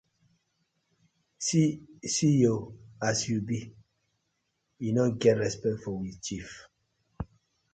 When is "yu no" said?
4.81-5.03